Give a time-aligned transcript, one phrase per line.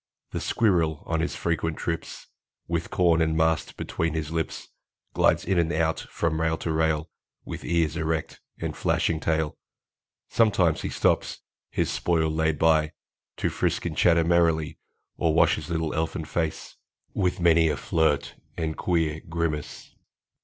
[0.31, 2.25] The squirrel, on his frequent trips
[2.67, 4.69] With corn and mast between his lips,
[5.13, 7.11] Glides in and out from rail to rail,
[7.45, 9.59] With ears erect and flashing tail.
[10.27, 12.93] Sometimes he stops, his spoil laid by,
[13.37, 14.79] To frisk and chatter merrily,
[15.17, 16.77] Or wash his little elfin face,
[17.13, 19.93] With many a flirt and queer grimace.